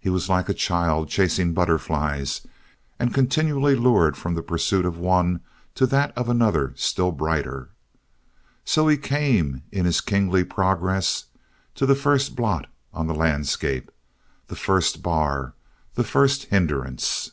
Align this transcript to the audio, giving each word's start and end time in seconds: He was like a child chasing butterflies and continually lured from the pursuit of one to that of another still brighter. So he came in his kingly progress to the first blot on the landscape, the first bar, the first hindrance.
He 0.00 0.10
was 0.10 0.28
like 0.28 0.48
a 0.48 0.54
child 0.54 1.08
chasing 1.08 1.52
butterflies 1.52 2.40
and 2.98 3.14
continually 3.14 3.76
lured 3.76 4.16
from 4.16 4.34
the 4.34 4.42
pursuit 4.42 4.84
of 4.84 4.98
one 4.98 5.38
to 5.76 5.86
that 5.86 6.12
of 6.18 6.28
another 6.28 6.72
still 6.74 7.12
brighter. 7.12 7.68
So 8.64 8.88
he 8.88 8.96
came 8.96 9.62
in 9.70 9.84
his 9.84 10.00
kingly 10.00 10.42
progress 10.42 11.26
to 11.76 11.86
the 11.86 11.94
first 11.94 12.34
blot 12.34 12.66
on 12.92 13.06
the 13.06 13.14
landscape, 13.14 13.92
the 14.48 14.56
first 14.56 15.00
bar, 15.00 15.54
the 15.94 16.02
first 16.02 16.46
hindrance. 16.46 17.30